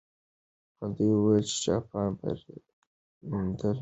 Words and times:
دوی 0.95 1.11
وویل 1.15 1.45
چې 1.51 1.57
جاپان 1.65 2.09
بری 2.19 2.57
موندلی. 3.29 3.69